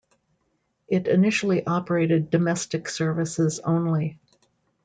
[0.87, 4.17] It initially operated domestic services only.